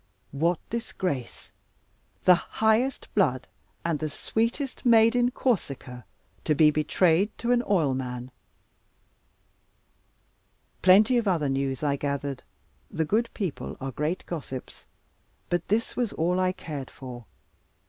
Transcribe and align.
What 0.31 0.57
disgrace! 0.71 1.51
The 2.23 2.33
highest 2.33 3.07
blood 3.13 3.47
and 3.85 3.99
the 3.99 4.09
sweetest 4.09 4.83
maid 4.83 5.15
in 5.15 5.29
Corsica, 5.29 6.05
to 6.43 6.55
be 6.55 6.71
betrayed 6.71 7.29
to 7.37 7.51
an 7.51 7.61
oilman! 7.61 8.31
Plenty 10.81 11.17
of 11.19 11.27
other 11.27 11.49
news 11.49 11.83
I 11.83 11.97
gathered 11.97 12.41
the 12.89 13.05
good 13.05 13.29
people 13.35 13.77
are 13.79 13.91
great 13.91 14.25
gossips 14.25 14.87
but 15.49 15.67
this 15.67 15.95
was 15.95 16.13
all 16.13 16.39
I 16.39 16.51
cared 16.51 16.89
for. 16.89 17.25